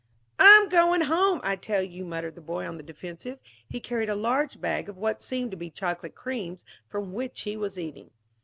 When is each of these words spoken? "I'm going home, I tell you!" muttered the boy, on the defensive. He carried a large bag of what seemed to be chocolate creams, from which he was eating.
"I'm 0.39 0.67
going 0.67 1.01
home, 1.01 1.39
I 1.43 1.55
tell 1.55 1.83
you!" 1.83 2.03
muttered 2.05 2.33
the 2.33 2.41
boy, 2.41 2.67
on 2.67 2.77
the 2.77 2.81
defensive. 2.81 3.37
He 3.69 3.79
carried 3.79 4.09
a 4.09 4.15
large 4.15 4.59
bag 4.59 4.89
of 4.89 4.97
what 4.97 5.21
seemed 5.21 5.51
to 5.51 5.57
be 5.57 5.69
chocolate 5.69 6.15
creams, 6.15 6.65
from 6.87 7.13
which 7.13 7.41
he 7.41 7.55
was 7.55 7.77
eating. 7.77 8.09